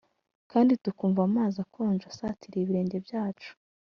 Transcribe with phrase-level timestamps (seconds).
[0.51, 3.51] kandi tukumva amazi akonje asatiriye ibirenge byacu.